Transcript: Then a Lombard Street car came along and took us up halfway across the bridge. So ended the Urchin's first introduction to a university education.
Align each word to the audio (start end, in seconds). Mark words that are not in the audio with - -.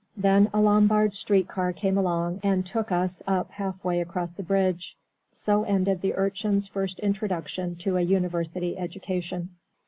Then 0.17 0.49
a 0.51 0.59
Lombard 0.59 1.13
Street 1.13 1.47
car 1.47 1.71
came 1.73 1.95
along 1.95 2.39
and 2.41 2.65
took 2.65 2.91
us 2.91 3.21
up 3.27 3.51
halfway 3.51 4.01
across 4.01 4.31
the 4.31 4.41
bridge. 4.41 4.97
So 5.31 5.61
ended 5.63 6.01
the 6.01 6.15
Urchin's 6.15 6.67
first 6.67 6.97
introduction 7.01 7.75
to 7.75 7.97
a 7.97 8.01
university 8.01 8.79
education. 8.79 9.49